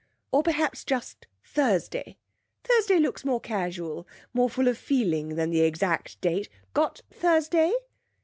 [0.31, 2.17] 'Or, perhaps, just Thursday.
[2.63, 6.49] Thursday looks more casual, more full of feeling than the exact date.
[6.73, 7.75] Got Thursday?'